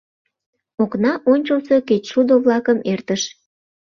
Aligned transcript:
Окна 0.83 1.11
ончылсо 1.31 1.75
кечшудо-влакым 1.87 2.79
эртыш. 2.91 3.21